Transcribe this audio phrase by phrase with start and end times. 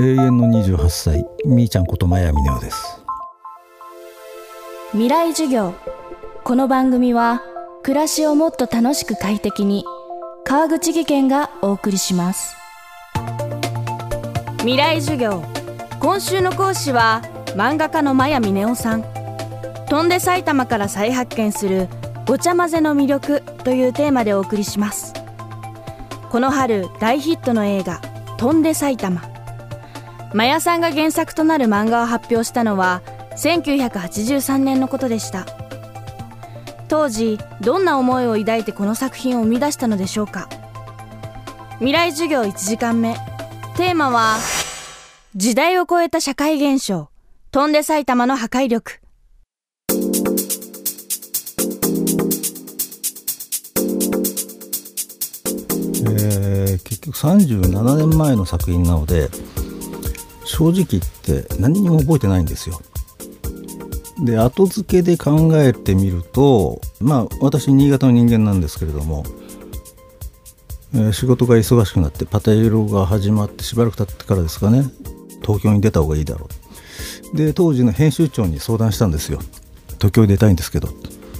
[0.00, 3.02] 永遠の28歳みーちゃんことまやみねおです。
[4.92, 5.74] 未来授業。
[6.44, 7.42] この番組は
[7.82, 9.84] 暮らしをもっと楽しく快適に
[10.44, 12.54] 川口義賢がお送りします。
[14.58, 15.42] 未来授業。
[15.98, 17.22] 今週の講師は
[17.56, 19.02] 漫画家のまやみねおさん。
[19.88, 21.88] 飛んで埼玉から再発見する
[22.24, 25.12] ごちゃ混ぜの魅力というテーマでお送りします。
[26.30, 28.00] この春大ヒットの映画
[28.36, 29.27] 飛んで埼玉。
[30.34, 33.02] マヤさんが原作となる漫画を発表したのは
[33.36, 35.46] 1983年のことでした。
[36.88, 40.48] 当時どんな思いを抱いてこの作品を生み出したのでしょうか。
[41.78, 43.14] 未来授業1時間目。
[43.76, 44.36] テーマは
[45.36, 47.08] 時代を超えた社会現象。
[47.50, 49.00] 飛んで埼玉の破壊力。
[56.00, 59.30] えー、結局37年前の作品なので
[60.58, 62.80] 正直言って何にも覚えてないんですよ。
[64.24, 69.22] で後付けで考えてみるとまあ私新潟の人間なんですけれども、
[70.94, 74.82] えー、仕事が忙しくなってパタイロが始まってしばらく経ってからですかね
[75.42, 76.48] 東京に出た方がいいだろ
[77.32, 77.36] う。
[77.36, 79.38] で当時の編集長に相談したんですよ。
[79.98, 80.88] 東京に出たいんですけど。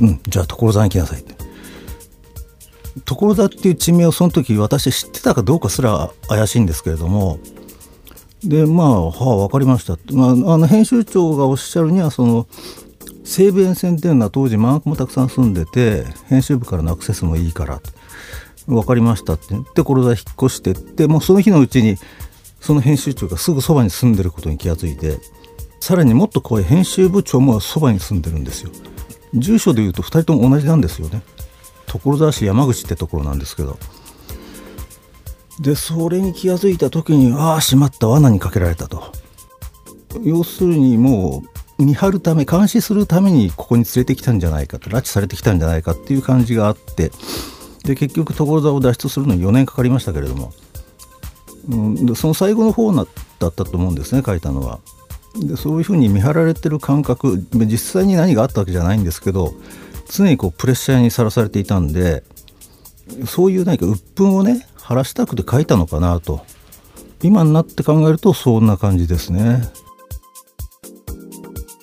[0.01, 1.35] うんじゃあ所沢に来なさいって。
[3.05, 7.41] 所沢っていう地名をその時私知ってたかどうかすら怪しいんですけれども
[8.45, 9.99] でまあはあ分かりました。
[10.13, 12.47] まあ、あの編集長がおっしゃるにはその
[13.25, 17.81] 西武沿線っていうのは当時漫画家もたくさん住んでて編集部からのアクセスもいいから
[18.67, 19.47] 分かりましたって。
[19.51, 21.97] 言ってこれが引っ越してってもうその日のうちに
[22.61, 25.19] その編集長がすぐそばに住んでることに気が付いて
[25.81, 28.71] さらにもっと怖い編集部長もそばに住んでるんですよ。
[29.35, 31.23] 住所でいうと2人とも同じなんですよね。
[31.87, 33.79] 所沢市山口ってところなんですけど。
[35.61, 39.13] でそれに気が付いた時にああしまった罠にかけられたと
[40.23, 41.43] 要するにも
[41.79, 47.11] う見張るため監視するためにここに連れてきたんじゃないかと拉致されてきたんじゃないかっていう感じがあって
[47.85, 50.53] で結局所沢を脱出するのに4年かかりましたけれども、
[51.69, 53.07] うん、でその最後の方だっ
[53.39, 54.81] たと思うんですね書いたのは。
[55.37, 59.55] でそういうふうに見張られてる感覚実際に何があったわけじゃないんですけど
[60.11, 62.25] 常にこうプレッシャーにさらされていたんで
[63.27, 66.41] そういう何か鬱憤をね晴らしたくて書いたのかなと。
[67.23, 69.61] 今になって考えるとそんな感じですね。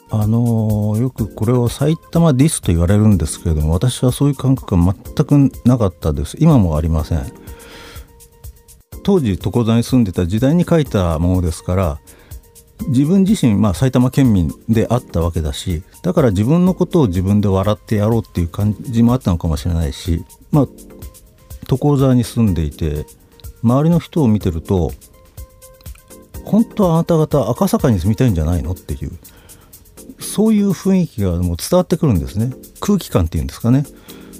[0.09, 6.35] あのよくこれを埼玉ディスと言われるんですけれども私はそういう感覚が全くなかったです。
[6.39, 7.31] 今もありません。
[9.03, 11.99] 当時所沢に住んでた時代に書いたものですから
[12.87, 20.67] 自分自身、まあ、埼玉県民であったわけだしだから自分のことを自分で笑ってやろうっていう感じもあったのかもしれないし、まあ、
[21.65, 23.05] 所沢に住んでいて
[23.63, 24.91] 周りの人を見てると
[26.43, 28.73] 本当はあなた方赤坂に住みたいんじゃないの？
[28.73, 29.11] っていう
[30.19, 32.53] そういう雰囲気がもう伝わってくるんですね。
[32.79, 33.83] 空気感っていうんですかね。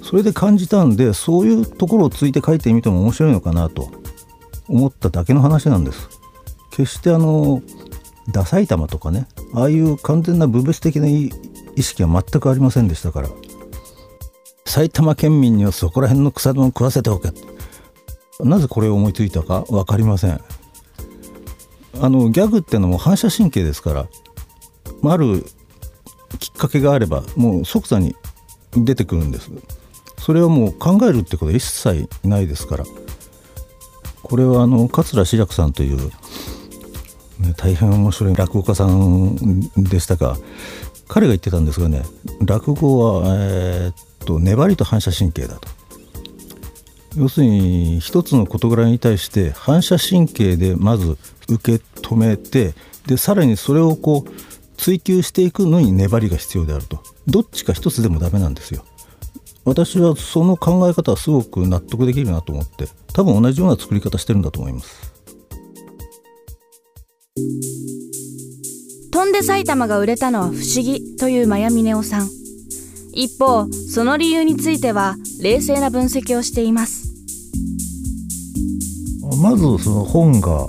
[0.02, 3.90] それで感じたんでそういうところをついて書いてみても面白いのかなと
[4.68, 6.08] 思っただけの話なんです。
[6.70, 7.60] 決してあの
[8.30, 11.32] ダサい玉とかねああいう完全な部別的な意
[11.82, 13.28] 識は全くありませんでしたから。
[14.66, 17.32] 埼玉県民にはそこら辺の草でも食わせておけ。
[18.40, 20.40] なぜこれを思いついたか分かりません。
[22.02, 24.06] あのギャグってのも反射神経ですから
[25.10, 25.46] ある
[26.38, 28.14] きっかけがあればもう即座に
[28.76, 29.50] 出てくるんです。
[30.18, 32.84] それはもう考えるってことは一切ないですから。
[34.22, 36.08] これはあの桂志らくさんという、
[37.38, 40.36] ね、大変面白い落語家さんでしたが
[41.06, 42.02] 彼が言ってたんですがね
[42.44, 45.68] 落語は、えー、と粘りと反射神経だと。
[47.16, 51.16] 要するに一つの事柄に対して反射神経でまず
[51.48, 52.74] 受け止めて
[53.06, 54.30] でさらにそれをこう
[54.76, 57.02] 追求していくのに粘りが必要であると。
[57.26, 58.84] どっちか一つでもダメなんですよ。
[59.64, 65.12] 私はその考え方はすごく納得できるなと思って多分同じような作り方してるんだと思います。
[69.10, 72.45] 飛んで埼玉が売れたのは不思議というマヤミネオさん。
[73.16, 77.14] 一方その理由については冷静な分析をしています。
[79.42, 80.68] まずその本が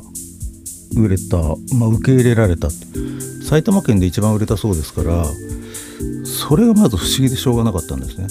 [0.96, 1.38] 売れた、
[1.76, 2.70] まあ、受け入れられた。
[3.44, 5.24] 埼玉県で一番売れたそうですから
[6.26, 8.28] それがまず不思議でしょうがなかったんですね。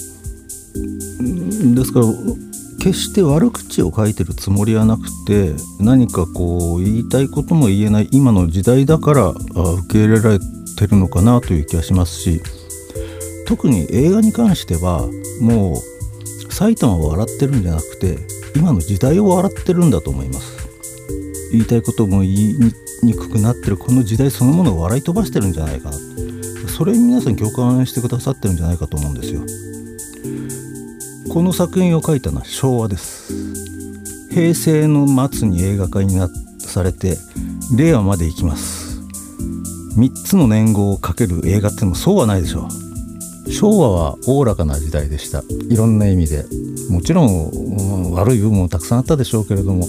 [1.75, 2.05] ですから
[2.79, 9.43] 決して悪口を書いてるつもりはなくて何かこう言いたいことも言えない今の時代だから受
[9.89, 12.41] け入れられてるのかなという気がしますし
[13.47, 15.09] 特に映画に関しては
[15.39, 15.81] も
[16.49, 18.17] う埼玉を笑ってるんじゃなくて
[18.55, 20.67] 今の時代を笑ってるんだと思います。
[21.53, 22.59] 言いたいことも言い
[23.03, 25.97] にくくなってるこの時代そのものを笑い飛ばしてるんじゃないかな。
[26.67, 29.41] それに皆さん共感してくださってるんじゃないかと思うんですよ。
[31.31, 33.33] この作品を書いたのは昭和です。
[34.29, 36.29] 平成の末に映画化にな
[36.59, 37.17] されて
[37.77, 38.99] 令和まで行きます。
[39.95, 42.86] 3つの年号をかける映画ってのもそうはないでしょう。
[43.57, 45.41] 昭和はおおらかな時代でした。
[45.71, 46.45] いろんな意味で。
[46.91, 49.87] もちろん悪い部分もたくさんあったでしょうけれども。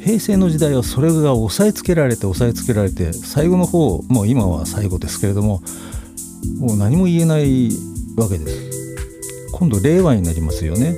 [0.00, 5.60] 平成の時代はそれが押さえつけられて押さえつけられて最後の方もう今は最後ですけれども
[6.58, 7.70] もう何も言えない
[8.16, 9.50] わけです。
[9.50, 10.94] 今度令和になりますよね。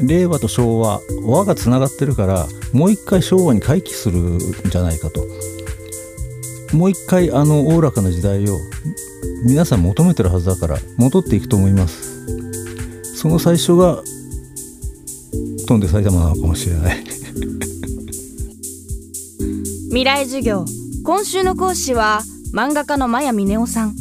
[0.00, 5.26] 令和と昭和和がつながってるからもう一回昭和に回帰するんじゃないかと。
[6.76, 8.58] もう一回あのおおらかな時代を
[9.44, 12.16] 皆さん求めてるはずだから戻っていくと思います。
[13.16, 14.02] その最初が
[15.66, 17.04] 飛んで埼玉なのかもしれない。
[19.88, 20.64] 未来授業。
[21.04, 22.22] 今週の講師は
[22.52, 23.94] 漫画家の真谷峰夫さん。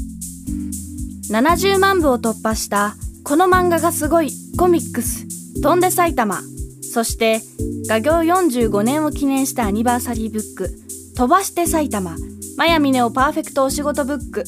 [1.30, 4.31] 70万部を突破したこの漫画がすごい。
[4.58, 5.26] コミックス。
[5.62, 6.42] 飛んで埼玉。
[6.81, 7.42] そして
[7.88, 10.70] 画業45年を記念したアニバーサリーブック。
[11.16, 12.16] 飛ばして埼玉。
[12.58, 14.44] 真谷峰夫パーフェクトお仕事ブック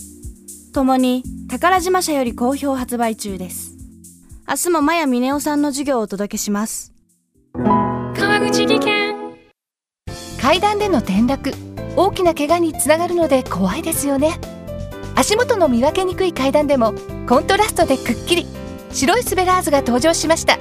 [0.78, 3.74] ともに宝島社より好評発売中です。
[4.48, 6.94] 明日も真谷峰夫さんの授業をお届けします。
[7.56, 9.16] 川口技研。
[10.40, 11.52] 階段での転落。
[11.96, 14.40] 大きな怪我につながるので怖いですよね。
[15.16, 16.94] 足元の見分けにくい階段でも
[17.28, 18.46] コントラストでくっきり。
[18.92, 20.60] 白いスベラーズが登場しました。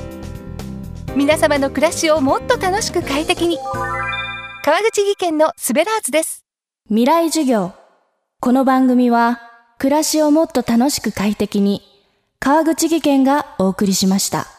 [1.15, 3.59] 皆様の暮らしをもっと楽しく快適に。
[4.65, 6.47] 川口技研のスベラーズです。
[6.89, 7.73] 未来授業。
[8.41, 9.46] この番組は
[9.79, 11.83] 暮らしをもっと楽しく快適に
[12.41, 14.56] 川口技研がお送りしました。